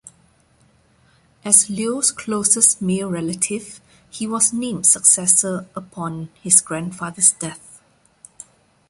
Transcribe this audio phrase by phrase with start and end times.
[1.45, 7.79] As Leo's closest male relative, he was named successor upon his grandfather's death.